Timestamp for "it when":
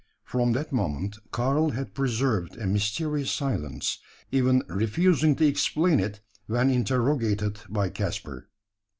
5.99-6.71